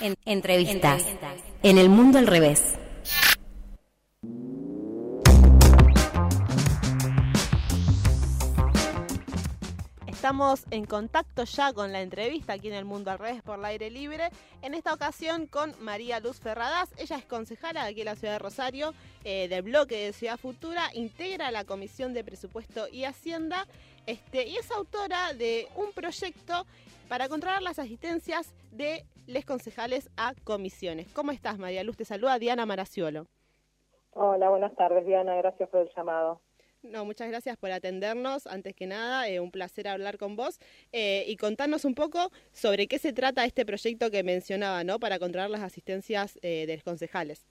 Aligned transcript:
En, 0.00 0.16
entrevistas. 0.24 1.04
En 1.62 1.78
el 1.78 1.88
mundo 1.88 2.18
al 2.18 2.26
revés. 2.26 2.74
Estamos 10.06 10.64
en 10.70 10.84
contacto 10.84 11.44
ya 11.44 11.72
con 11.72 11.92
la 11.92 12.02
entrevista 12.02 12.52
aquí 12.52 12.68
en 12.68 12.74
el 12.74 12.84
Mundo 12.84 13.10
al 13.10 13.18
Revés 13.18 13.42
por 13.42 13.58
el 13.58 13.64
aire 13.64 13.90
libre. 13.90 14.28
En 14.62 14.74
esta 14.74 14.92
ocasión 14.92 15.46
con 15.46 15.74
María 15.80 16.20
Luz 16.20 16.38
Ferradas. 16.38 16.90
Ella 16.98 17.16
es 17.16 17.24
concejala 17.24 17.84
de 17.84 17.90
aquí 17.90 18.00
en 18.00 18.06
la 18.06 18.16
ciudad 18.16 18.34
de 18.34 18.38
Rosario, 18.38 18.94
eh, 19.24 19.48
del 19.48 19.62
bloque 19.62 19.96
de 19.96 20.12
Ciudad 20.12 20.36
Futura, 20.36 20.90
integra 20.94 21.50
la 21.50 21.64
Comisión 21.64 22.14
de 22.14 22.24
Presupuesto 22.24 22.88
y 22.88 23.04
Hacienda 23.04 23.66
este, 24.06 24.46
y 24.46 24.56
es 24.56 24.70
autora 24.70 25.32
de 25.34 25.68
un 25.76 25.92
proyecto 25.92 26.66
para 27.08 27.28
controlar 27.28 27.62
las 27.62 27.78
asistencias 27.78 28.52
de 28.70 29.04
les 29.28 29.44
concejales 29.44 30.10
a 30.16 30.32
comisiones. 30.42 31.12
¿Cómo 31.12 31.32
estás, 31.32 31.58
María 31.58 31.84
Luz? 31.84 31.96
Te 31.96 32.04
saluda 32.04 32.38
Diana 32.38 32.66
Maraciolo. 32.66 33.26
Hola, 34.14 34.48
buenas 34.48 34.74
tardes, 34.74 35.06
Diana. 35.06 35.36
Gracias 35.36 35.68
por 35.68 35.82
el 35.82 35.90
llamado. 35.94 36.40
No, 36.82 37.04
muchas 37.04 37.28
gracias 37.28 37.56
por 37.56 37.70
atendernos. 37.70 38.46
Antes 38.46 38.74
que 38.74 38.86
nada, 38.86 39.28
eh, 39.28 39.40
un 39.40 39.50
placer 39.50 39.86
hablar 39.86 40.16
con 40.16 40.36
vos 40.36 40.58
eh, 40.92 41.24
y 41.26 41.36
contarnos 41.36 41.84
un 41.84 41.94
poco 41.94 42.30
sobre 42.52 42.86
qué 42.86 42.98
se 42.98 43.12
trata 43.12 43.44
este 43.44 43.66
proyecto 43.66 44.10
que 44.10 44.22
mencionaba, 44.22 44.82
¿no? 44.84 44.98
Para 44.98 45.18
controlar 45.18 45.50
las 45.50 45.62
asistencias 45.62 46.38
eh, 46.42 46.66
de 46.66 46.74
los 46.74 46.84
concejales. 46.84 47.46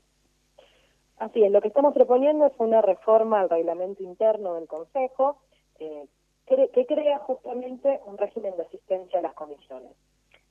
Así 1.18 1.44
es, 1.44 1.52
lo 1.52 1.62
que 1.62 1.68
estamos 1.68 1.94
proponiendo 1.94 2.48
es 2.48 2.54
una 2.58 2.82
reforma 2.82 3.42
al 3.42 3.50
reglamento 3.50 4.04
interno 4.04 4.56
del 4.56 4.68
Consejo 4.68 5.42
que 5.78 6.86
crea 6.86 7.20
justamente 7.20 8.00
un 8.06 8.18
régimen 8.18 8.56
de 8.56 8.64
asistencia 8.64 9.20
a 9.20 9.22
las 9.22 9.34
comisiones. 9.34 9.92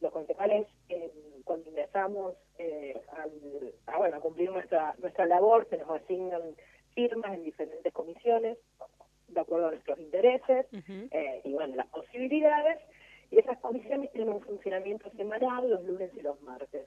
Los 0.06 0.12
concejales, 0.12 0.68
cuando 1.44 1.68
ingresamos 1.68 2.36
a, 3.86 3.98
bueno, 3.98 4.16
a 4.16 4.20
cumplir 4.20 4.52
nuestra, 4.52 4.94
nuestra 4.98 5.26
labor, 5.26 5.66
se 5.68 5.78
nos 5.78 5.90
asignan 5.90 6.42
firmas 6.94 7.34
en 7.34 7.44
diferentes 7.44 7.92
comisiones, 7.92 8.56
de 9.28 9.40
acuerdo 9.40 9.68
a 9.68 9.70
nuestros 9.72 9.98
intereses 10.00 10.66
eh, 11.10 11.40
y 11.44 11.52
bueno, 11.52 11.76
las 11.76 11.86
posibilidades, 11.88 12.78
y 13.30 13.38
esas 13.38 13.58
comisiones 13.58 14.10
tienen 14.12 14.32
un 14.32 14.40
funcionamiento 14.40 15.10
semanal 15.10 15.68
los 15.68 15.84
lunes 15.84 16.10
y 16.16 16.22
los 16.22 16.40
martes. 16.42 16.86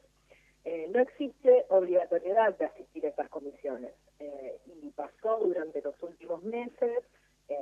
Eh, 0.66 0.88
no 0.90 1.00
existe 1.00 1.66
obligatoriedad 1.70 2.58
de 2.58 2.66
asistir 2.66 3.06
a 3.06 3.10
esas 3.10 3.30
comisiones 3.30 3.92
eh, 4.20 4.58
y 4.82 4.90
pasó 4.92 5.38
durante 5.40 5.82
los 5.82 6.02
últimos 6.04 6.44
meses 6.44 7.04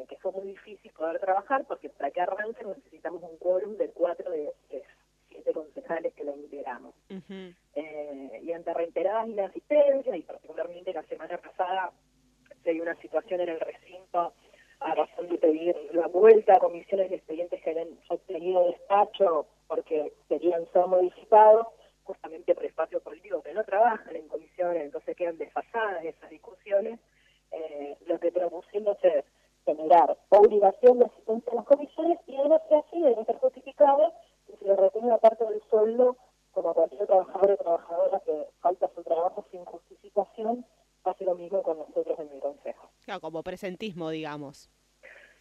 que 0.09 0.17
fue 0.17 0.33
muy 0.33 0.47
difícil 0.47 0.91
poder 0.91 1.17
trabajar 1.17 1.63
porque 1.65 1.87
para 1.87 2.11
que 2.11 2.19
arranque 2.19 2.61
necesitamos 2.65 3.23
un 3.23 3.37
quórum 3.37 3.77
de 3.77 3.87
cuatro 3.91 4.29
de, 4.29 4.51
siete 5.29 5.53
concejales 5.53 6.13
que 6.13 6.25
la 6.25 6.35
integramos. 6.35 6.93
y 7.07 8.51
ante 8.51 8.69
inasistencias 9.29 10.15
y 10.15 10.21
particularmente 10.21 10.93
la 10.93 11.03
semana 11.03 11.37
pasada 11.37 11.91
hay 12.69 12.79
una 12.79 12.95
situación 12.95 13.41
en 13.41 13.49
el 13.49 13.59
recinto 13.59 14.33
a 14.79 14.93
razón 14.93 15.27
de 15.29 15.37
pedir 15.37 15.75
la 15.93 16.07
vuelta 16.07 16.53
a 16.53 16.59
comisiones 16.59 17.09
de 17.09 17.15
expedientes 17.15 17.61
que 17.63 17.71
habían 17.71 17.97
obtenido 18.09 18.67
despacho 18.67 19.47
porque 19.67 20.13
querían 20.29 20.65
ser 20.71 20.85
modificados, 20.85 21.67
justamente 22.03 22.53
por 22.53 22.65
espacio 22.65 23.01
político 23.01 23.41
que 23.41 23.53
no 23.53 23.63
trabajan 23.63 24.15
en 24.15 24.27
comisiones, 24.27 24.83
entonces 24.83 25.15
quedan 25.15 25.37
desfasadas 25.37 26.05
esas 26.05 26.29
discusiones. 26.29 26.99
Eh, 27.51 27.97
lo 28.05 28.19
que 28.19 28.31
propusimos 28.31 28.97
es 29.03 29.25
generar 29.65 30.17
obligación 30.29 30.99
de 30.99 31.05
asistencia 31.05 31.51
a 31.53 31.55
las 31.55 31.65
comisiones 31.65 32.19
y 32.27 32.37
de 32.37 32.49
no 32.49 32.59
ser 32.69 32.77
así, 32.77 33.01
de 33.01 33.25
ser 33.25 33.37
justificado, 33.37 34.13
que 34.45 34.57
se 34.57 34.65
le 34.65 34.75
retenga 34.75 35.17
parte 35.17 35.43
del 35.45 35.61
sueldo 35.69 36.17
como 36.51 36.73
cualquier 36.73 37.05
trabajador 37.07 37.51
o 37.51 37.57
trabajadora 37.57 38.19
que 38.25 38.47
falta 38.61 38.89
su 38.95 39.03
trabajo 39.03 39.45
sin 39.51 39.65
justificación 39.65 40.65
hace 41.09 41.25
lo 41.25 41.35
mismo 41.35 41.61
con 41.63 41.77
nosotros 41.77 42.19
en 42.19 42.29
el 42.31 42.39
Consejo. 42.39 42.89
Claro, 43.05 43.21
como 43.21 43.36
presentismo, 43.47 44.09
digamos. 44.09 44.69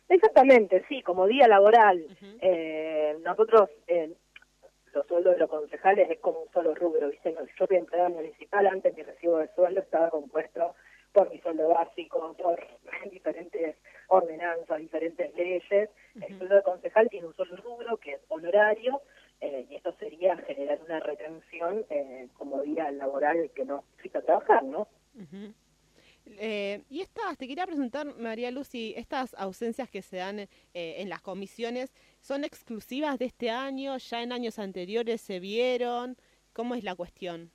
Exactamente, 0.08 0.84
sí, 0.88 1.02
como 1.02 1.26
día 1.26 1.48
laboral. 1.48 2.06
eh, 2.40 3.18
nosotros, 3.24 3.68
eh, 3.88 4.12
los 4.94 5.04
sueldos 5.08 5.34
de 5.34 5.40
los 5.40 5.50
concejales 5.50 6.08
es 6.08 6.20
como 6.20 6.42
un 6.42 6.52
solo 6.52 6.72
rubro, 6.76 7.10
¿viste? 7.10 7.34
Yo 7.34 7.66
soy 7.66 7.76
empleada 7.76 8.08
municipal, 8.08 8.64
antes 8.68 8.96
mi 8.96 9.02
recibo 9.02 9.38
de 9.38 9.48
sueldo 9.56 9.80
estaba 9.80 10.10
compuesto 10.10 10.76
por 11.12 11.30
mi 11.30 11.40
sueldo 11.40 11.68
básico, 11.68 12.36
por 12.38 12.64
diferentes 13.10 13.76
ordenanzas, 14.06 14.78
diferentes 14.78 15.34
leyes. 15.34 15.90
El 16.14 16.38
sueldo 16.38 16.54
de 16.54 16.62
concejal 16.62 17.08
tiene 17.08 17.26
un 17.26 17.34
solo 17.34 17.56
rubro, 17.56 17.96
que 17.96 18.12
es 18.12 18.20
honorario, 18.28 19.02
eh, 19.40 19.66
y 19.68 19.74
esto 19.74 19.92
sería 19.98 20.36
generar 20.36 20.78
una 20.84 21.00
retención 21.00 21.84
eh, 21.90 22.28
como 22.38 22.62
día 22.62 22.88
laboral 22.92 23.50
que 23.54 23.64
no 23.64 23.82
necesita 23.96 24.22
trabajar, 24.22 24.62
¿no? 24.62 24.86
Eh, 26.26 26.82
y 26.90 27.00
estas, 27.00 27.35
quería 27.46 27.66
preguntar, 27.66 28.06
María 28.18 28.50
Lucy, 28.50 28.94
estas 28.96 29.34
ausencias 29.34 29.90
que 29.90 30.02
se 30.02 30.18
dan 30.18 30.40
eh, 30.40 30.48
en 30.74 31.08
las 31.08 31.20
comisiones, 31.20 31.92
¿son 32.20 32.44
exclusivas 32.44 33.18
de 33.18 33.26
este 33.26 33.50
año? 33.50 33.96
¿Ya 33.98 34.22
en 34.22 34.32
años 34.32 34.58
anteriores 34.58 35.20
se 35.20 35.40
vieron? 35.40 36.16
¿Cómo 36.52 36.74
es 36.74 36.84
la 36.84 36.94
cuestión? 36.94 37.50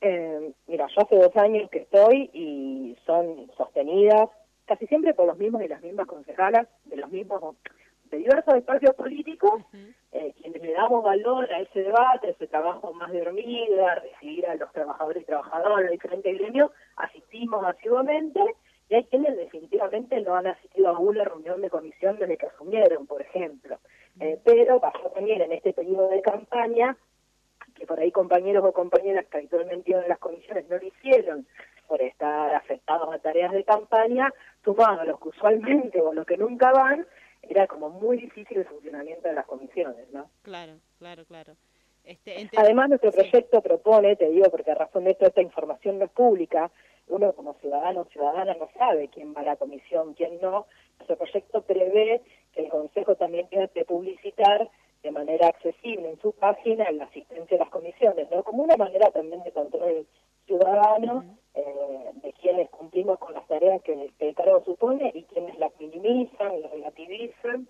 Eh, 0.00 0.52
mira, 0.66 0.88
yo 0.94 1.02
hace 1.02 1.16
dos 1.16 1.36
años 1.36 1.70
que 1.70 1.78
estoy 1.78 2.28
y 2.32 2.96
son 3.06 3.50
sostenidas 3.56 4.28
casi 4.66 4.86
siempre 4.86 5.14
por 5.14 5.26
los 5.26 5.38
mismos 5.38 5.62
y 5.62 5.68
las 5.68 5.82
mismas 5.82 6.06
concejalas, 6.06 6.66
de 6.84 6.96
los 6.96 7.10
mismos 7.10 7.56
de 8.12 8.18
diversos 8.18 8.54
espacios 8.54 8.94
políticos, 8.94 9.62
eh, 10.12 10.34
quienes 10.40 10.62
le 10.62 10.72
damos 10.72 11.02
valor 11.02 11.50
a 11.50 11.60
ese 11.60 11.82
debate, 11.82 12.28
a 12.28 12.30
ese 12.30 12.46
trabajo 12.46 12.92
más 12.92 13.10
de 13.10 13.22
hormiga, 13.22 13.94
recibir 13.96 14.46
a 14.46 14.54
los 14.54 14.70
trabajadores 14.72 15.22
y 15.22 15.26
trabajadoras 15.26 15.86
de 15.86 15.92
diferentes 15.92 16.38
gremios, 16.38 16.70
asistimos 16.96 17.64
asiduamente, 17.64 18.40
y 18.90 18.94
hay 18.94 19.04
quienes 19.04 19.36
definitivamente 19.36 20.20
no 20.20 20.36
han 20.36 20.46
asistido 20.46 20.88
a 20.88 20.98
una 20.98 21.24
reunión 21.24 21.62
de 21.62 21.70
comisión 21.70 22.18
desde 22.18 22.36
que 22.36 22.46
asumieron, 22.46 23.06
por 23.06 23.22
ejemplo. 23.22 23.78
Eh, 24.20 24.38
pero 24.44 24.78
pasó 24.78 25.10
también 25.14 25.40
en 25.40 25.52
este 25.52 25.72
periodo 25.72 26.10
de 26.10 26.20
campaña, 26.20 26.94
que 27.74 27.86
por 27.86 27.98
ahí 27.98 28.12
compañeros 28.12 28.62
o 28.66 28.72
compañeras 28.72 29.24
que 29.26 29.38
habitualmente 29.38 29.90
iban 29.90 30.04
a 30.04 30.08
las 30.08 30.18
comisiones 30.18 30.68
no 30.68 30.76
lo 30.76 30.86
hicieron 30.86 31.46
por 31.88 32.02
estar 32.02 32.54
afectados 32.54 33.12
a 33.14 33.18
tareas 33.18 33.52
de 33.52 33.64
campaña, 33.64 34.32
sumado 34.62 35.00
a 35.00 35.04
los 35.04 35.18
que 35.18 35.28
usualmente 35.28 36.00
o 36.00 36.12
los 36.12 36.26
que 36.26 36.36
nunca 36.36 36.70
van, 36.72 37.06
era 37.42 37.66
como 37.66 37.90
muy 37.90 38.16
difícil 38.16 38.58
el 38.58 38.66
funcionamiento 38.66 39.28
de 39.28 39.34
las 39.34 39.46
comisiones, 39.46 40.10
¿no? 40.12 40.30
Claro, 40.42 40.74
claro, 40.98 41.24
claro. 41.24 41.54
Este, 42.04 42.48
Además, 42.56 42.88
nuestro 42.88 43.12
proyecto 43.12 43.60
propone, 43.60 44.16
te 44.16 44.28
digo, 44.30 44.50
porque 44.50 44.72
a 44.72 44.74
razón 44.74 45.04
de 45.04 45.12
esto 45.12 45.26
esta 45.26 45.42
información 45.42 45.98
no 45.98 46.06
es 46.06 46.10
pública, 46.10 46.70
uno 47.08 47.32
como 47.32 47.54
ciudadano 47.54 48.02
o 48.02 48.04
ciudadana 48.06 48.54
no 48.54 48.68
sabe 48.76 49.08
quién 49.08 49.34
va 49.34 49.42
a 49.42 49.44
la 49.44 49.56
comisión, 49.56 50.14
quién 50.14 50.40
no. 50.40 50.66
Nuestro 50.98 51.16
proyecto 51.16 51.62
prevé 51.62 52.22
que 52.52 52.62
el 52.62 52.68
Consejo 52.70 53.14
también 53.16 53.48
tiene 53.48 53.68
que 53.68 53.84
publicitar 53.84 54.68
de 55.02 55.10
manera 55.10 55.48
accesible 55.48 56.10
en 56.10 56.20
su 56.20 56.32
página 56.32 56.90
la 56.92 57.04
asistencia 57.04 57.56
a 57.56 57.60
las 57.60 57.70
comisiones, 57.70 58.30
¿no? 58.30 58.42
Como 58.42 58.62
una 58.62 58.76
manera 58.76 59.10
también 59.10 59.42
de 59.42 59.52
control 59.52 60.06
ciudadano 60.46 61.24
eh, 61.54 62.10
de 62.22 62.32
quienes 62.34 62.70
cumplimos 62.70 63.18
con 63.18 63.34
las 63.34 63.46
tareas 63.46 63.82
que, 63.82 64.10
el 64.18 64.34
cargo 64.34 64.64
supone 64.64 65.10
y 65.14 65.24
quienes 65.24 65.58
las 65.58 65.72
minimizan, 65.78 66.62
las 66.62 66.70
relativizan, 66.70 67.68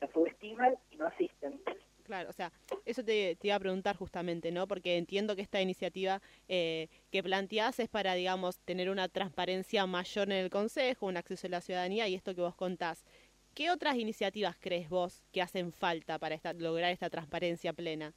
las 0.00 0.10
subestiman 0.12 0.76
y 0.90 0.96
no 0.96 1.06
asisten. 1.06 1.60
Claro, 2.04 2.30
o 2.30 2.32
sea, 2.32 2.50
eso 2.86 3.04
te, 3.04 3.36
iba 3.42 3.54
a 3.54 3.60
preguntar 3.60 3.96
justamente, 3.96 4.50
¿no? 4.50 4.66
Porque 4.66 4.96
entiendo 4.96 5.36
que 5.36 5.42
esta 5.42 5.60
iniciativa 5.60 6.22
eh, 6.48 6.88
que 7.10 7.22
planteás 7.22 7.80
es 7.80 7.88
para, 7.88 8.14
digamos, 8.14 8.60
tener 8.60 8.88
una 8.88 9.08
transparencia 9.08 9.84
mayor 9.84 10.30
en 10.30 10.38
el 10.38 10.48
Consejo, 10.48 11.06
un 11.06 11.18
acceso 11.18 11.48
a 11.48 11.50
la 11.50 11.60
ciudadanía 11.60 12.08
y 12.08 12.14
esto 12.14 12.34
que 12.34 12.40
vos 12.40 12.54
contás. 12.54 13.04
¿Qué 13.52 13.70
otras 13.70 13.96
iniciativas 13.96 14.56
crees 14.58 14.88
vos 14.88 15.22
que 15.32 15.42
hacen 15.42 15.72
falta 15.72 16.18
para 16.18 16.38
lograr 16.54 16.92
esta 16.92 17.10
transparencia 17.10 17.72
plena? 17.72 18.14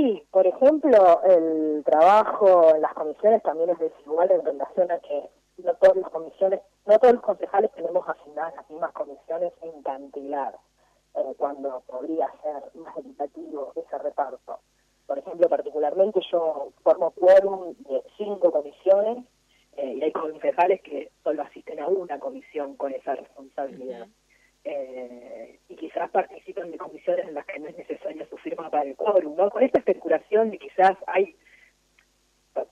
Sí, 0.00 0.22
por 0.30 0.46
ejemplo, 0.46 1.20
el 1.24 1.84
trabajo 1.84 2.74
en 2.74 2.80
las 2.80 2.94
comisiones 2.94 3.42
también 3.42 3.68
es 3.68 3.78
desigual 3.78 4.30
en 4.30 4.42
relación 4.42 4.90
a 4.90 4.98
que 4.98 5.28
no 5.58 5.74
todas 5.74 5.96
las 5.96 6.10
comisiones, 6.10 6.60
no 6.86 6.98
todos 6.98 7.16
los 7.16 7.22
concejales 7.22 7.70
tenemos 7.72 8.08
asignadas 8.08 8.54
las 8.56 8.70
mismas 8.70 8.92
comisiones 8.92 9.52
en 9.60 9.82
cantidad, 9.82 10.54
eh, 11.16 11.34
cuando 11.36 11.82
podría 11.86 12.32
ser 12.42 12.62
más 12.80 12.96
equitativo 12.96 13.74
ese 13.76 13.98
reparto. 13.98 14.60
Por 15.06 15.18
ejemplo, 15.18 15.50
particularmente 15.50 16.20
yo 16.32 16.70
formo 16.82 17.10
quórum 17.10 17.74
de 17.80 18.02
cinco 18.16 18.50
comisiones 18.52 19.26
eh, 19.76 19.96
y 19.96 20.02
hay 20.02 20.12
concejales 20.12 20.80
que 20.80 21.12
solo 21.22 21.42
asisten 21.42 21.78
a 21.78 21.88
una 21.88 22.18
comisión 22.18 22.74
con 22.76 22.94
esa 22.94 23.16
responsabilidad. 23.16 24.08
Eh, 24.64 25.58
y 25.68 25.76
quizás 25.76 26.10
participan 26.10 26.70
de 26.70 26.76
comisiones 26.76 27.26
en 27.26 27.34
las 27.34 27.46
que 27.46 27.58
no 27.58 27.68
es 27.68 27.78
necesaria 27.78 28.26
su 28.28 28.36
firma 28.36 28.68
para 28.70 28.84
el 28.84 28.96
quórum, 28.96 29.36
¿no? 29.36 29.50
Con 29.50 29.62
esta 29.62 29.78
especulación 29.78 30.50
de 30.50 30.58
quizás 30.58 30.96
hay, 31.06 31.36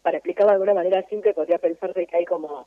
para 0.02 0.18
explicarlo 0.18 0.50
de 0.50 0.54
alguna 0.54 0.74
manera 0.74 1.02
simple, 1.08 1.32
podría 1.32 1.58
pensarse 1.58 2.06
que 2.06 2.16
hay 2.16 2.24
como, 2.26 2.66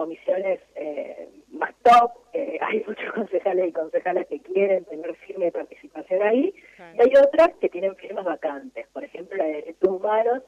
comisiones 0.00 0.60
eh, 0.76 1.28
más 1.50 1.74
top, 1.82 2.12
eh, 2.32 2.58
hay 2.62 2.82
muchos 2.86 3.12
concejales 3.12 3.68
y 3.68 3.72
concejales 3.72 4.26
que 4.28 4.40
quieren 4.40 4.86
tener 4.86 5.14
firme 5.16 5.52
participación 5.52 6.22
ahí, 6.22 6.54
y 6.96 7.02
hay 7.02 7.12
otras 7.22 7.50
que 7.60 7.68
tienen 7.68 7.94
firmas 7.96 8.24
vacantes. 8.24 8.86
Por 8.94 9.04
ejemplo, 9.04 9.36
la 9.36 9.44
de 9.44 9.52
derechos 9.52 9.90
humanos, 9.90 10.42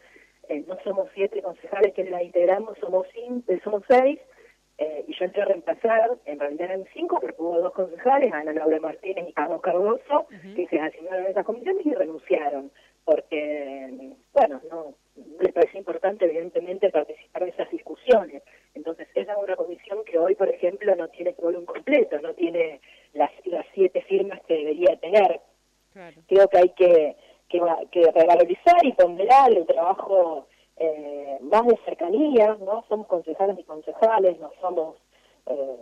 eh, 0.49 0.65
no 0.67 0.79
somos 0.85 1.11
siete 1.15 1.43
concejales 1.43 1.93
que 1.93 2.05
la 2.05 2.23
integramos, 2.23 2.79
somos, 2.79 3.07
cinco, 3.13 3.53
somos 3.63 3.83
seis, 3.89 4.19
y 5.07 5.15
yo 5.15 5.25
entré 5.25 5.43
a 5.43 5.47
reemplazar, 5.47 6.11
en 6.25 6.39
realidad 6.39 6.71
eran 6.71 6.85
cinco, 6.93 7.19
porque 7.21 7.41
hubo 7.41 7.61
dos 7.61 7.73
concejales, 7.73 8.33
Ana 8.33 8.53
Laura 8.53 8.81
Martínez 8.81 9.29
y 9.29 9.33
Carlos 9.33 9.61
Cardoso, 9.61 10.27
que 10.55 10.67
se 10.69 10.81
asignaron 10.81 11.27
a 11.27 11.29
esas 11.29 11.45
comisiones 11.45 11.85
y 11.87 11.95
renunciaron, 11.95 12.71
porque, 13.05 14.13
bueno, 14.33 14.61
no 14.71 14.95
les 15.41 15.53
parece 15.53 15.79
importante, 15.79 16.25
evidentemente, 16.25 16.91
participar 16.91 17.45
de 17.45 17.51
esas 17.51 17.71
discusiones. 17.71 18.43
Entonces, 18.75 19.09
esa 19.15 19.33
es 19.33 19.39
una 19.39 19.57
comisión 19.57 20.05
que 20.05 20.19
hoy, 20.19 20.35
por 20.35 20.49
ejemplo, 20.49 20.95
no 20.97 21.09
tiene 21.09 21.35
un 21.39 21.67
completo, 21.67 22.19
no 22.21 22.33
tiene 22.35 22.81
las, 23.13 23.31
las 23.45 23.67
siete 23.75 24.03
firmas 24.03 24.41
que 24.47 24.55
debería 24.55 24.97
tener. 24.97 25.41
Creo 26.27 26.49
que 26.49 26.59
hay 26.59 26.69
que, 26.71 27.17
que, 27.49 27.61
que 27.91 28.11
revalorizar 28.13 28.85
y 28.85 28.93
ponderar 28.93 29.53
el 29.53 29.67
trabajo 29.67 30.47
eh, 30.79 31.22
más 31.43 31.67
de 31.67 31.77
cercanía, 31.85 32.57
¿no? 32.61 32.85
Somos 32.89 33.07
concejales 33.07 33.59
y 33.59 33.65
concejales, 33.65 34.39
no 34.41 34.51
somos 34.61 34.97
eh, 35.47 35.77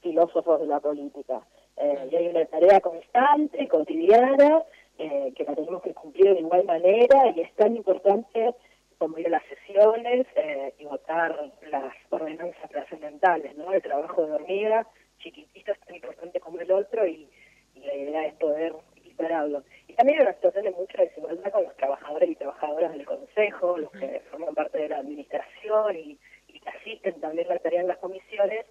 filósofos 0.00 0.60
de 0.60 0.66
la 0.66 0.80
política. 0.80 1.42
Eh, 1.76 2.08
y 2.10 2.16
hay 2.16 2.28
una 2.28 2.44
tarea 2.46 2.80
constante, 2.80 3.68
cotidiana, 3.68 4.62
eh, 4.98 5.32
que 5.36 5.44
la 5.44 5.54
tenemos 5.54 5.82
que 5.82 5.92
cumplir 5.92 6.32
de 6.32 6.40
igual 6.40 6.64
manera 6.64 7.30
y 7.34 7.40
es 7.40 7.52
tan 7.54 7.76
importante 7.76 8.54
como 8.98 9.18
ir 9.18 9.26
a 9.26 9.30
las 9.30 9.42
sesiones 9.44 10.26
eh, 10.36 10.72
y 10.78 10.86
votar 10.86 11.52
las 11.70 11.92
ordenanzas 12.08 12.70
trascendentales, 12.70 13.54
¿no? 13.56 13.72
El 13.72 13.82
trabajo 13.82 14.24
de 14.24 14.32
hormiga 14.32 14.86
chiquitito 15.18 15.72
es 15.72 15.80
tan 15.80 15.96
importante 15.96 16.40
como 16.40 16.60
el 16.60 16.70
otro 16.72 17.06
y, 17.06 17.28
la 17.74 17.94
idea 17.94 18.26
es 18.26 18.34
poder 18.36 18.74
equipararlo. 18.96 19.62
También 19.96 20.18
hay 20.18 20.24
una 20.26 20.34
situación 20.34 20.64
de 20.64 20.70
mucha 20.72 21.02
desigualdad 21.02 21.52
con 21.52 21.64
los 21.64 21.76
trabajadores 21.76 22.30
y 22.30 22.34
trabajadoras 22.34 22.92
del 22.92 23.06
Consejo, 23.06 23.78
los 23.78 23.90
que 23.92 24.20
forman 24.30 24.54
parte 24.54 24.78
de 24.78 24.88
la 24.88 24.98
administración 24.98 25.96
y, 25.96 26.18
y 26.48 26.60
que 26.60 26.68
asisten 26.68 27.20
también 27.20 27.48
la 27.48 27.58
tarea 27.58 27.80
en 27.80 27.88
las 27.88 27.98
comisiones, 27.98 28.66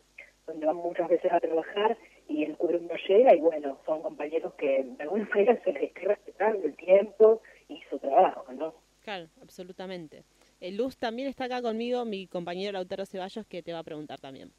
donde 0.46 0.66
van 0.66 0.76
muchas 0.76 1.10
veces 1.10 1.32
a 1.32 1.40
trabajar 1.40 1.98
y 2.28 2.44
el 2.44 2.56
quórum 2.58 2.88
no 2.88 2.96
llega 3.08 3.36
y 3.36 3.40
bueno, 3.40 3.80
son 3.86 4.02
compañeros 4.02 4.54
que 4.56 4.84
de 4.84 5.04
alguna 5.04 5.28
manera 5.30 5.60
se 5.64 5.74
les 5.74 5.84
está 5.84 6.02
respetando 6.02 6.68
el 6.68 6.76
tiempo 6.76 7.42
y 7.68 7.82
su 7.90 7.98
trabajo, 8.00 8.46
¿no? 8.54 8.76
Claro, 9.02 9.28
absolutamente. 9.42 10.24
Eh, 10.60 10.72
Luz 10.72 10.98
también 10.98 11.28
está 11.28 11.46
acá 11.46 11.62
conmigo, 11.62 12.06
mi 12.06 12.28
compañero 12.28 12.72
Lautaro 12.74 13.06
Ceballos, 13.06 13.46
que 13.46 13.62
te 13.62 13.74
va 13.74 13.80
a 13.80 13.84
preguntar 13.84 14.20
también. 14.20 14.52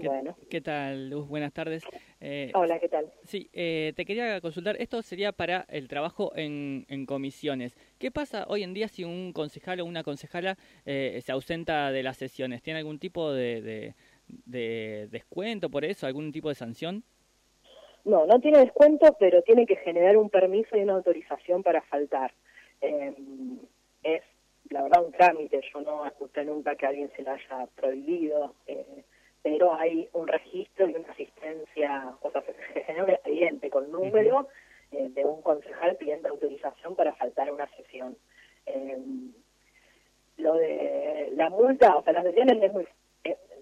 ¿Qué, 0.00 0.08
bueno. 0.08 0.36
¿Qué 0.48 0.60
tal, 0.60 1.10
Luz? 1.10 1.28
Buenas 1.28 1.52
tardes. 1.52 1.84
Eh, 2.20 2.50
Hola, 2.54 2.78
¿qué 2.78 2.88
tal? 2.88 3.12
Sí, 3.24 3.50
eh, 3.52 3.92
te 3.96 4.04
quería 4.04 4.40
consultar, 4.40 4.76
esto 4.80 5.02
sería 5.02 5.32
para 5.32 5.66
el 5.68 5.88
trabajo 5.88 6.32
en, 6.34 6.84
comisiones. 7.06 7.76
¿Qué 7.98 8.10
pasa 8.10 8.44
hoy 8.48 8.62
en 8.62 8.74
día 8.74 8.88
si 8.88 9.04
un 9.04 9.32
concejal 9.32 9.80
o 9.80 9.84
una 9.84 10.02
concejala 10.02 10.56
se 10.84 11.32
ausenta 11.32 11.92
de 11.92 12.02
las 12.02 12.16
sesiones? 12.16 12.62
¿Tiene 12.62 12.78
algún 12.80 12.98
tipo 12.98 13.32
de, 13.32 13.94
de 14.26 15.08
descuento 15.10 15.70
por 15.70 15.84
eso, 15.84 16.06
algún 16.06 16.32
tipo 16.32 16.48
de 16.48 16.54
sanción? 16.54 17.04
No, 18.04 18.26
no 18.26 18.40
tiene 18.40 18.58
descuento, 18.58 19.16
pero 19.18 19.42
tiene 19.42 19.66
que 19.66 19.76
generar 19.76 20.16
un 20.16 20.30
permiso 20.30 20.76
y 20.76 20.82
una 20.82 20.94
autorización 20.94 21.62
para 21.62 21.82
faltar. 21.82 22.32
Eh, 22.80 23.14
es, 24.02 24.22
la 24.70 24.82
verdad, 24.82 25.04
un 25.04 25.12
trámite. 25.12 25.60
Yo 25.72 25.80
no 25.82 26.06
escuché 26.06 26.44
nunca 26.44 26.74
que 26.76 26.86
alguien 26.86 27.10
se 27.14 27.22
la 27.22 27.34
haya 27.34 27.66
prohibido, 27.76 28.54
eh, 28.66 29.04
pero 29.42 29.74
hay 29.74 30.08
un 30.12 30.28
registro 30.28 30.88
y 30.88 30.94
una 30.94 31.10
asistencia, 31.10 32.14
o 32.20 32.30
sea, 32.30 32.42
se 32.42 32.82
genera 32.84 33.04
un 33.04 33.10
expediente 33.10 33.70
con 33.70 33.90
número 33.90 34.48
eh, 34.92 35.08
de 35.10 35.24
un 35.24 35.40
concejal 35.42 35.96
pidiendo 35.96 36.28
autorización 36.28 36.94
para 36.94 37.14
faltar 37.14 37.48
a 37.48 37.52
una 37.52 37.68
sesión. 37.76 38.16
lo 40.36 40.54
de 40.54 41.32
la 41.34 41.50
multa, 41.50 41.96
o 41.96 42.02
sea, 42.02 42.12
las 42.12 42.24
sesiones 42.24 42.62
es 42.62 42.72
muy 42.72 42.86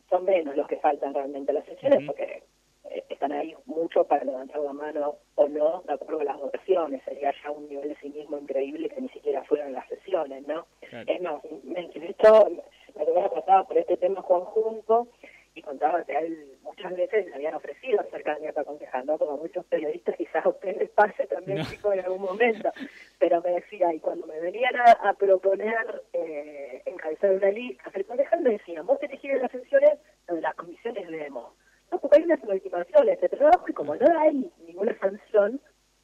son 0.09 0.25
menos 0.25 0.57
los 0.57 0.67
que 0.67 0.77
faltan 0.77 1.15
realmente 1.15 1.53
las 1.53 1.65
sesiones 1.67 2.05
porque 2.07 2.43
eh, 2.91 3.05
están 3.09 3.33
ahí 3.33 3.55
mucho 3.67 4.05
para 4.05 4.25
levantar 4.25 4.61
la 4.61 4.73
mano 4.73 5.17
o 5.35 5.49
no, 5.49 5.83
de 5.87 5.93
acuerdo 5.93 6.21
a 6.21 6.25
las 6.25 6.39
votaciones. 6.39 7.03
Sería 7.05 7.33
ya 7.43 7.51
un 7.51 7.69
nivel 7.69 7.91
de 7.91 7.97
cinismo 7.97 8.39
increíble 8.39 8.89
que 8.89 9.01
ni 9.01 9.09
siquiera 9.11 9.45
fueran 9.45 9.73
las 9.73 9.87
sesiones, 9.89 10.47
¿no? 10.47 10.67
Es 10.81 11.21
más, 11.21 11.43
me, 11.65 11.81
hecho, 11.81 12.49
la 12.95 13.05
semana 13.05 13.29
pasada 13.29 13.65
por 13.65 13.77
este 13.77 13.97
tema 13.97 14.23
Juan 14.23 14.45
Junco 14.45 15.09
contaba 15.69 16.03
que 16.03 16.17
a 16.17 16.21
él 16.21 16.57
muchas 16.63 16.97
veces 16.97 17.27
le 17.27 17.35
habían 17.35 17.55
ofrecido 17.55 18.03
ser 18.11 18.23
candidato 18.23 18.61
a 18.61 18.65
concejal, 18.65 19.05
¿no? 19.05 19.19
Como 19.19 19.37
muchos 19.37 19.67
periodistas, 19.67 20.17
quizás 20.17 20.47
a 20.47 20.49
usted 20.49 20.79
les 20.79 20.89
pase 20.91 21.27
también 21.27 21.59
en 21.59 22.01
algún 22.01 22.23
momento, 22.23 22.73
pero 23.19 23.43
me 23.43 23.51
decía, 23.51 23.93
y 23.93 24.01
cuando 24.01 24.27
me 24.27 24.41
venían 24.41 24.75
a, 24.77 25.13
proponer 25.13 26.03
eh, 26.15 26.83
encabezar 26.87 27.33
una 27.33 27.51
lista, 27.51 27.91
el 27.93 28.07
concejal 28.07 28.41
me 28.41 28.51
decía, 28.53 28.81
vos 28.81 28.99
tenés 28.99 29.21
que 29.21 29.27
ir 29.27 29.35
a 29.35 29.43
las 29.43 29.53
sesiones 29.53 29.99
donde 30.27 30.43
las 30.43 30.55
comisiones 30.55 31.07
vemos. 31.11 31.53
No, 31.91 31.99
porque 31.99 32.17
hay 32.17 32.25
unas 32.25 32.43
legitimaciones 32.45 33.21
de 33.21 33.29
trabajo 33.29 33.65
y 33.69 33.73
como 33.75 33.95
no 33.95 34.21
hay 34.21 34.51
ninguna 34.67 34.99
sanción, 34.99 35.61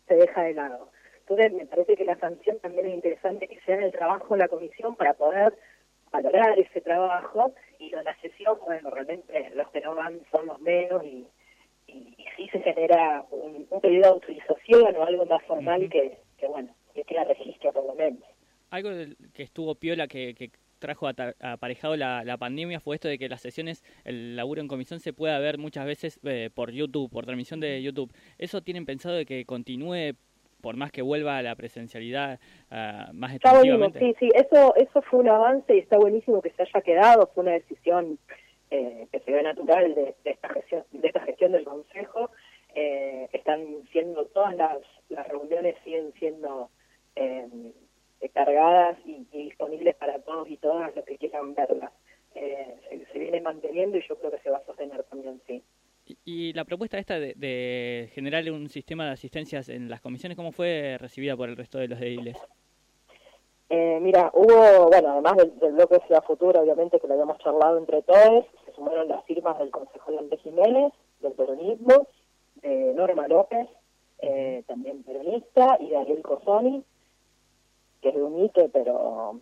se 0.06 0.14
deja 0.14 0.42
de 0.42 0.54
lado. 0.54 0.90
Entonces 1.20 1.52
me 1.54 1.66
parece 1.66 1.96
que 1.96 2.04
la 2.04 2.18
sanción 2.18 2.58
también 2.58 2.86
es 2.86 2.94
interesante 2.94 3.48
que 3.48 3.60
sea 3.62 3.76
en 3.76 3.84
el 3.84 3.92
trabajo 3.92 4.34
de 4.34 4.40
la 4.40 4.48
comisión 4.48 4.94
para 4.94 5.14
poder 5.14 5.54
valorar 6.14 6.56
ese 6.58 6.80
trabajo 6.80 7.52
y 7.78 7.90
la 7.90 8.16
sesión, 8.20 8.56
bueno, 8.64 8.90
realmente 8.90 9.50
los 9.54 9.68
que 9.70 9.80
no 9.80 9.94
van 9.96 10.20
son 10.30 10.46
los 10.46 10.60
menos 10.60 11.04
y, 11.04 11.26
y, 11.88 12.16
sí 12.36 12.48
se 12.52 12.60
genera 12.60 13.24
un, 13.30 13.66
un, 13.68 13.80
periodo 13.80 14.02
de 14.02 14.08
autorización 14.08 14.96
o 14.96 15.04
algo 15.04 15.26
más 15.26 15.42
formal 15.44 15.88
que, 15.88 16.18
que, 16.38 16.46
bueno, 16.46 16.74
que 16.94 17.02
queda 17.04 17.24
registro 17.24 17.72
por 17.72 17.86
lo 17.86 17.94
menos. 17.94 18.22
Algo 18.70 18.90
que 19.32 19.42
estuvo 19.42 19.74
piola 19.74 20.06
que, 20.06 20.34
que 20.34 20.50
trajo 20.78 21.08
aparejado 21.08 21.96
la, 21.96 22.24
la, 22.24 22.36
pandemia 22.36 22.80
fue 22.80 22.96
esto 22.96 23.08
de 23.08 23.18
que 23.18 23.28
las 23.28 23.40
sesiones, 23.40 23.82
el 24.04 24.36
laburo 24.36 24.60
en 24.60 24.68
comisión 24.68 25.00
se 25.00 25.12
pueda 25.12 25.38
ver 25.38 25.58
muchas 25.58 25.86
veces 25.86 26.20
eh, 26.24 26.50
por 26.54 26.70
YouTube, 26.70 27.10
por 27.10 27.24
transmisión 27.24 27.60
de 27.60 27.82
YouTube. 27.82 28.12
¿Eso 28.38 28.62
tienen 28.62 28.84
pensado 28.84 29.14
de 29.16 29.26
que 29.26 29.44
continúe 29.44 30.14
por 30.64 30.76
más 30.76 30.90
que 30.90 31.02
vuelva 31.02 31.36
a 31.36 31.42
la 31.42 31.54
presencialidad 31.56 32.40
uh, 32.70 33.12
más 33.12 33.34
está 33.34 33.60
sí, 33.60 34.14
sí, 34.18 34.30
eso, 34.34 34.74
eso 34.76 35.02
fue 35.02 35.20
un 35.20 35.28
avance 35.28 35.76
y 35.76 35.80
está 35.80 35.98
buenísimo 35.98 36.40
que 36.40 36.48
se 36.52 36.62
haya 36.62 36.80
quedado, 36.80 37.30
fue 37.34 37.42
una 37.42 37.52
decisión 37.52 38.18
eh, 38.70 39.06
que 39.12 39.20
se 39.20 39.30
ve 39.30 39.42
natural 39.42 39.94
de, 39.94 40.16
esta 40.24 40.48
gestión, 40.48 40.84
de 40.90 41.06
esta 41.06 41.20
gestión 41.20 41.52
del 41.52 41.64
Consejo. 41.64 42.30
Eh, 42.74 43.28
están 43.34 43.60
siendo 43.92 44.24
todas 44.28 44.56
las, 44.56 44.78
las 45.10 45.28
reuniones 45.28 45.76
siguen 45.84 46.14
siendo 46.18 46.70
eh, 47.14 47.46
cargadas 48.32 48.96
y, 49.04 49.26
disponibles 49.32 49.94
para 49.96 50.18
todos 50.20 50.48
y 50.48 50.56
todas 50.56 50.96
los 50.96 51.04
que 51.04 51.18
quieran 51.18 51.54
verlas. 51.54 51.92
Se, 52.32 53.06
se, 53.12 53.18
viene 53.18 53.42
manteniendo 53.42 53.98
y 53.98 54.08
yo 54.08 54.18
creo 54.18 54.30
que 54.30 54.38
se 54.38 54.50
va 54.50 54.56
a 54.56 54.64
sostener 54.64 55.04
también, 55.04 55.40
sí. 55.46 55.62
Y, 56.24 56.52
la 56.52 56.64
propuesta 56.64 56.98
esta 56.98 57.18
de, 57.18 58.10
generar 58.12 58.50
un 58.50 58.68
sistema 58.68 59.06
de 59.06 59.12
asistencias 59.12 59.68
en 59.68 59.88
las 59.88 60.00
comisiones, 60.00 60.36
¿cómo 60.36 60.52
fue 60.52 60.98
recibida 60.98 61.36
por 61.36 61.48
el 61.48 61.56
resto 61.56 61.78
de 61.78 61.88
los 61.88 62.00
ediles? 62.00 62.36
Eh, 63.70 63.98
mira, 64.02 64.30
hubo, 64.34 64.88
bueno, 64.88 65.12
además 65.12 65.36
del, 65.36 65.72
bloque 65.72 66.00
Ciudad 66.06 66.22
Futura, 66.24 66.60
obviamente, 66.60 67.00
que 67.00 67.06
lo 67.06 67.14
habíamos 67.14 67.38
charlado 67.38 67.78
entre 67.78 68.02
todos, 68.02 68.44
se 68.66 68.72
sumaron 68.72 69.08
las 69.08 69.24
firmas 69.24 69.58
del 69.58 69.70
Consejo 69.70 70.12
de 70.12 70.18
Andrés 70.18 70.40
Jiménez, 70.42 70.92
del 71.20 71.32
peronismo, 71.32 72.06
de 72.56 72.92
Norma 72.94 73.26
López, 73.26 73.66
eh, 74.18 74.62
también 74.66 75.02
peronista, 75.02 75.78
y 75.80 75.88
de 75.88 75.96
Ariel 75.96 76.22
Cosoni, 76.22 76.84
que 78.02 78.10
es 78.10 78.14
de 78.14 78.22
UNITE, 78.22 78.68
pero 78.68 79.40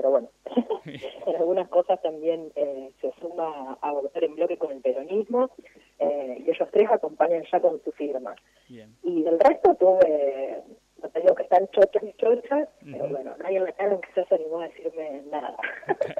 pero 0.00 0.10
bueno, 0.12 0.30
en 1.26 1.36
algunas 1.36 1.68
cosas 1.68 2.00
también 2.00 2.50
eh, 2.56 2.90
se 3.00 3.12
suma 3.20 3.76
a 3.80 3.92
votar 3.92 4.24
en 4.24 4.34
bloque 4.34 4.56
con 4.56 4.72
el 4.72 4.80
peronismo 4.80 5.50
eh, 5.98 6.38
y 6.38 6.50
ellos 6.50 6.68
tres 6.72 6.90
acompañan 6.90 7.44
ya 7.52 7.60
con 7.60 7.82
su 7.84 7.92
firma. 7.92 8.34
Y 8.68 9.22
del 9.22 9.38
resto 9.38 9.74
tuve, 9.74 10.62
no 11.02 11.08
te 11.10 11.20
digo 11.20 11.34
que 11.34 11.42
están 11.42 11.68
chochas 11.68 12.02
y 12.02 12.12
chochas, 12.14 12.68
pero 12.84 13.08
bueno, 13.08 13.34
nadie 13.42 13.58
en 13.58 13.64
la 13.64 13.72
cara 13.72 13.98
que 14.00 14.24
se 14.24 14.34
animó 14.34 14.60
a 14.60 14.68
decirme 14.68 15.22
nada. 15.30 15.56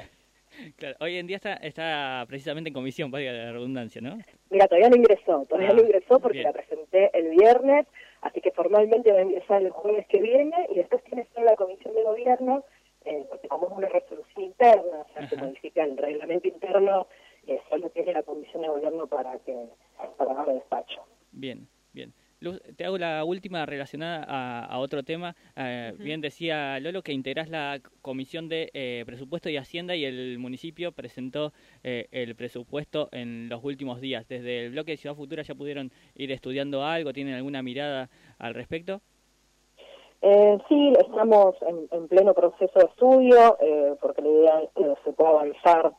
Claro, 0.75 0.97
hoy 0.99 1.17
en 1.17 1.27
día 1.27 1.37
está, 1.37 1.53
está 1.53 2.25
precisamente 2.27 2.67
en 2.67 2.73
comisión, 2.73 3.09
para 3.09 3.23
la 3.23 3.53
redundancia, 3.53 4.01
¿no? 4.01 4.19
Mira, 4.49 4.67
todavía 4.67 4.89
no 4.89 4.97
ingresó, 4.97 5.45
todavía 5.45 5.73
no 5.73 5.79
ah, 5.79 5.85
ingresó 5.85 6.19
porque 6.19 6.43
la 6.43 6.51
presenté 6.51 7.09
el 7.17 7.29
viernes, 7.29 7.87
así 8.19 8.41
que 8.41 8.51
formalmente 8.51 9.13
va 9.13 9.19
a 9.19 9.23
ingresar 9.23 9.61
el 9.61 9.71
jueves 9.71 10.05
que 10.07 10.21
viene 10.21 10.67
y 10.69 10.75
después 10.75 11.01
tiene 11.05 11.25
solo 11.33 11.45
la 11.45 11.55
comisión 11.55 11.95
de 11.95 12.03
gobierno 12.03 12.65
eh, 13.03 13.25
porque 13.29 13.47
como 13.47 13.67
es 13.67 13.73
una 13.77 13.89
resolución 13.89 14.45
interna, 14.45 15.05
o 15.09 15.13
sea, 15.13 15.27
se 15.27 15.35
modifica 15.35 15.83
el 15.83 15.97
reglamento 16.13 16.47
interno, 16.47 17.07
eh, 17.47 17.59
solo 17.69 17.89
tiene 17.89 18.13
la 18.13 18.23
comisión 18.23 18.61
de 18.61 18.69
gobierno 18.69 19.07
para 19.07 19.37
que 19.39 19.55
para 20.17 20.33
darle 20.33 20.53
despacho. 20.55 21.01
Bien, 21.31 21.67
bien. 21.93 22.13
Luz, 22.41 22.59
te 22.75 22.85
hago 22.85 22.97
la 22.97 23.23
última 23.23 23.67
relacionada 23.67 24.65
a, 24.65 24.79
otro 24.79 25.03
tema. 25.03 25.35
Eh, 25.55 25.93
bien 25.99 26.21
decía 26.21 26.79
Lolo 26.79 27.03
que 27.03 27.13
integrás 27.13 27.49
la 27.49 27.79
Comisión 28.01 28.49
de 28.49 28.71
eh, 28.73 29.03
Presupuesto 29.05 29.47
y 29.51 29.57
Hacienda 29.57 29.95
y 29.95 30.05
el 30.05 30.39
municipio 30.39 30.91
presentó 30.91 31.53
eh, 31.83 32.07
el 32.11 32.35
presupuesto 32.35 33.09
en 33.11 33.47
los 33.47 33.63
últimos 33.63 34.01
días. 34.01 34.27
Desde 34.27 34.65
el 34.65 34.71
bloque 34.71 34.93
de 34.93 34.97
Ciudad 34.97 35.15
Futura 35.15 35.43
ya 35.43 35.53
pudieron 35.53 35.91
ir 36.15 36.31
estudiando 36.31 36.83
algo, 36.83 37.13
¿tienen 37.13 37.35
alguna 37.35 37.61
mirada 37.61 38.09
al 38.39 38.55
respecto? 38.55 39.03
Sí, 40.67 40.93
estamos 40.99 41.55
en, 41.61 42.07
pleno 42.07 42.33
proceso 42.33 42.79
de 42.79 42.85
estudio 42.85 43.57
porque 43.99 44.21
la 44.21 44.29
idea 44.29 44.61
es 44.61 44.69
que 44.75 44.95
se 45.03 45.13
pueda 45.13 45.31
avanzar 45.31 45.91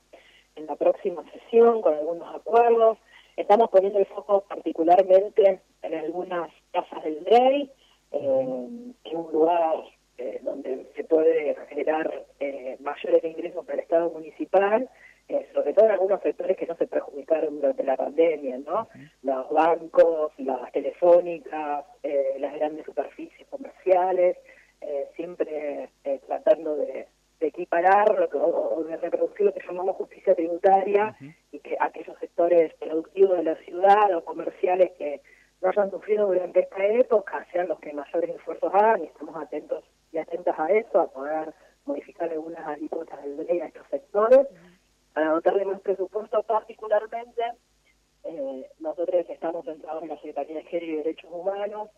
en 0.57 0.67
la 0.67 0.77
próxima 0.77 1.25
sesión 1.33 1.83
con 1.83 1.95
algunos 1.95 2.35
acuerdos. 2.35 2.99
Estamos 3.37 3.71
poniendo 3.71 3.99
el 3.99 4.07
foco 4.07 4.45
particularmente 4.49 5.61
en 5.83 5.95
algunas 5.95 6.51
casas 6.71 7.03
del 7.03 7.25
rey, 7.25 7.71
eh, 8.13 8.69
en 9.05 9.17
un 9.17 9.33
lugar 9.33 9.77
eh, 10.19 10.41
donde 10.43 10.87
se 10.95 11.05
puede 11.05 11.57
generar 11.69 12.25
eh, 12.41 12.77
mayores 12.81 13.25
ingresos 13.25 13.65
para 13.65 13.79
el 13.79 13.81
Estado 13.81 14.11
municipal, 14.11 14.89
sobre 15.55 15.73
todo 15.75 15.87
en 15.87 15.93
algunos 15.93 16.21
sectores 16.23 16.57
que 16.57 16.67
no 16.67 16.77
se 16.77 16.87
perjudicaron 16.87 17.57
durante 17.57 17.85
la 17.85 17.97
pandemia, 17.97 18.59
¿no? 18.59 18.89
Los 19.23 19.51
bancos, 19.51 20.33
las 20.39 20.71
telefónicas, 20.73 21.85
las 22.39 22.55
grandes 22.55 22.85
superficies 22.85 23.47
comerciales, 23.49 24.37
siempre 25.17 25.91
tratando 26.27 26.77
de, 26.77 27.07
equiparar 27.41 28.29
o 28.35 28.85
de 28.85 28.97
reproducir 28.99 29.47
lo 29.47 29.53
que 29.53 29.67
llamamos 29.67 29.97
justicia 29.97 30.35
tributaria 30.35 31.17
y 31.51 31.59
que 31.59 31.77
aquellos 31.81 32.17
sectores 32.19 32.73
productivos 32.75 33.37
de 33.37 33.43
la 33.43 33.57
ciudad 33.57 34.15
o 34.17 34.25
comerciales 34.25 34.93
que 34.97 35.21
no 35.61 35.69
hayan 35.69 35.91
sufrido 35.91 36.27
durante 36.27 36.61
esta 36.61 36.85
época 36.87 37.47
sean 37.53 37.69
los 37.69 37.79
que 37.81 37.93
mayores 37.93 38.31
esfuerzos 38.31 38.73
hagan 38.75 39.03
y 39.03 39.07
estamos 39.07 39.37
atentos 39.37 39.85
y 40.13 40.19
atentas 40.19 40.59
a 40.59 40.67
eso, 40.69 41.01
a 41.01 41.09
poder 41.09 41.55
modificar 41.85 42.31
algunas 42.31 42.67
alícuotas 42.67 43.23
del 43.23 43.47
ley 43.47 43.61
a 43.61 43.67
estos 43.67 43.87
sectores. 43.89 44.47
Presupuesto 46.23 46.43
particularmente, 46.43 47.43
eh, 48.25 48.71
nosotros 48.79 49.27
estamos 49.29 49.65
centrados 49.65 50.03
en 50.03 50.11
la 50.11 50.17
Secretaría 50.17 50.57
de 50.57 50.65
Género 50.65 50.93
y 50.93 50.97
Derechos 50.97 51.31
Humanos, 51.33 51.91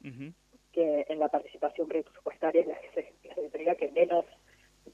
que 0.73 1.07
en 1.09 1.19
la 1.19 1.29
participación 1.29 1.89
presupuestaria 1.89 2.63
es 2.63 2.67
la, 2.67 2.77
secretaría 3.35 3.75
que 3.75 3.91
menos 3.91 4.25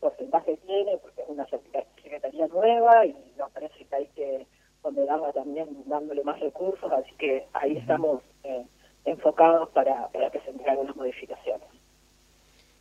porcentaje 0.01 0.57
tiene, 0.67 0.99
porque 0.99 1.23
es 1.23 1.29
una 1.29 1.47
secretaría 1.47 2.47
nueva 2.49 3.07
y 3.07 3.15
nos 3.37 3.51
parece 3.51 3.85
que 3.85 3.95
hay 3.95 4.07
que 4.17 4.47
ponderarla 4.83 5.33
también 5.33 5.69
dándole 5.87 6.25
más 6.25 6.41
recursos, 6.41 6.91
así 6.91 7.13
que 7.19 7.47
ahí 7.53 7.77
estamos 7.77 8.23
eh, 8.45 8.65
enfocados 9.05 9.69
para, 9.71 10.09
para 10.09 10.31
presentar 10.31 10.71
algunas 10.71 10.97
modificaciones. 10.97 11.69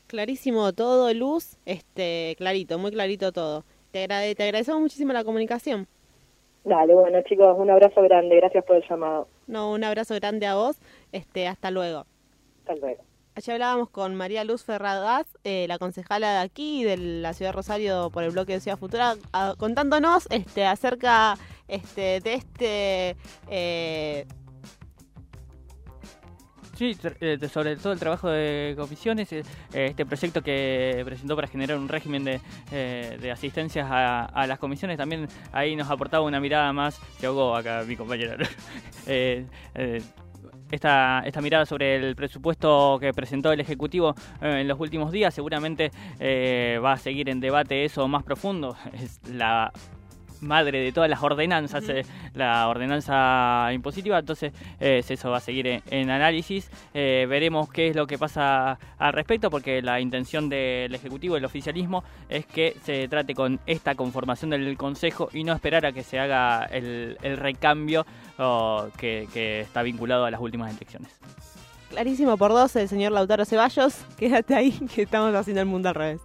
Clarísimo 0.07 0.73
todo, 0.73 1.13
Luz, 1.13 1.57
este, 1.65 2.35
clarito, 2.37 2.79
muy 2.79 2.91
clarito 2.91 3.31
todo. 3.31 3.63
Te, 3.91 3.99
agrade, 4.03 4.33
te 4.35 4.43
agradecemos 4.43 4.81
muchísimo 4.81 5.13
la 5.13 5.23
comunicación. 5.23 5.87
Dale, 6.63 6.93
bueno 6.93 7.21
chicos, 7.21 7.55
un 7.57 7.69
abrazo 7.69 8.01
grande, 8.01 8.35
gracias 8.35 8.63
por 8.65 8.75
el 8.75 8.83
llamado. 8.87 9.27
No, 9.47 9.71
un 9.71 9.83
abrazo 9.83 10.15
grande 10.15 10.45
a 10.45 10.55
vos, 10.55 10.77
este, 11.11 11.47
hasta 11.47 11.71
luego. 11.71 12.05
Hasta 12.59 12.75
luego. 12.75 13.03
Allí 13.35 13.51
hablábamos 13.53 13.89
con 13.89 14.15
María 14.15 14.43
Luz 14.43 14.65
Ferradas, 14.65 15.25
eh, 15.45 15.65
la 15.69 15.79
concejala 15.79 16.33
de 16.33 16.39
aquí, 16.39 16.83
de 16.83 16.97
la 16.97 17.33
ciudad 17.33 17.51
de 17.51 17.55
Rosario, 17.55 18.09
por 18.11 18.23
el 18.23 18.31
bloque 18.31 18.53
de 18.53 18.59
Ciudad 18.59 18.77
Futura, 18.77 19.15
contándonos 19.57 20.27
este, 20.29 20.65
acerca 20.65 21.37
este, 21.69 22.19
de 22.19 22.33
este... 22.33 23.15
Eh, 23.49 24.25
Sí, 26.79 26.95
eh, 27.19 27.37
sobre 27.51 27.75
todo 27.75 27.91
el 27.91 27.99
trabajo 27.99 28.29
de 28.29 28.73
comisiones, 28.77 29.33
eh, 29.33 29.43
este 29.73 30.05
proyecto 30.05 30.41
que 30.41 31.01
presentó 31.03 31.35
para 31.35 31.49
generar 31.49 31.77
un 31.77 31.89
régimen 31.89 32.23
de, 32.23 32.39
de 32.71 33.31
asistencias 33.31 33.85
a, 33.91 34.47
las 34.47 34.59
comisiones, 34.59 34.97
también 34.97 35.27
ahí 35.51 35.75
nos 35.75 35.89
aportaba 35.89 36.25
una 36.25 36.39
mirada 36.39 36.71
más, 36.71 36.97
que 37.19 37.25
ahogó 37.25 37.53
acá 37.53 37.83
mi 37.85 37.97
compañera, 37.97 38.37
esta, 40.71 41.21
esta 41.25 41.41
mirada 41.41 41.65
sobre 41.65 41.97
el 41.97 42.15
presupuesto 42.15 42.97
que 42.97 43.11
presentó 43.11 43.51
el 43.51 43.59
Ejecutivo 43.59 44.15
en 44.39 44.65
los 44.65 44.79
últimos 44.79 45.11
días, 45.11 45.33
seguramente 45.33 45.91
va 46.81 46.93
a 46.93 46.97
seguir 46.97 47.27
en 47.27 47.41
debate 47.41 47.83
eso 47.83 48.07
más 48.07 48.23
profundo, 48.23 48.77
es 48.93 49.19
la 49.29 49.73
madre 50.41 50.79
de 50.79 50.91
todas 50.91 51.09
las 51.09 51.21
ordenanzas, 51.21 51.87
eh, 51.89 52.05
la 52.33 52.67
ordenanza 52.67 53.69
impositiva, 53.73 54.19
entonces 54.19 54.53
eh, 54.79 55.03
eso 55.07 55.29
va 55.29 55.37
a 55.37 55.41
seguir 55.41 55.81
en, 55.89 56.09
análisis. 56.09 56.69
Eh, 56.93 57.25
veremos 57.29 57.69
qué 57.69 57.89
es 57.89 57.95
lo 57.95 58.07
que 58.07 58.17
pasa 58.17 58.79
al 58.97 59.13
respecto, 59.13 59.49
porque 59.49 59.81
la 59.81 59.99
intención 59.99 60.49
del 60.49 60.93
Ejecutivo, 60.93 61.35
del 61.35 61.45
oficialismo, 61.45 62.03
es 62.29 62.45
que 62.45 62.75
se 62.83 63.07
trate 63.07 63.33
con 63.33 63.59
esta 63.65 63.95
conformación 63.95 64.51
del 64.51 64.77
Consejo 64.77 65.29
y 65.33 65.43
no 65.43 65.53
esperar 65.53 65.85
a 65.85 65.91
que 65.91 66.03
se 66.03 66.19
haga 66.19 66.65
el, 66.65 67.17
recambio 67.37 68.05
que, 68.97 69.27
que 69.33 69.61
está 69.61 69.83
vinculado 69.83 70.25
a 70.25 70.31
las 70.31 70.39
últimas 70.39 70.75
elecciones. 70.75 71.11
Clarísimo 71.89 72.37
por 72.37 72.51
dos, 72.51 72.75
el 72.75 72.87
señor 72.87 73.11
Lautaro 73.11 73.45
Ceballos. 73.45 74.05
Quédate 74.17 74.55
ahí, 74.55 74.71
que 74.93 75.03
estamos 75.03 75.33
haciendo 75.33 75.61
el 75.61 75.67
mundo 75.67 75.89
al 75.89 75.95
revés. 75.95 76.21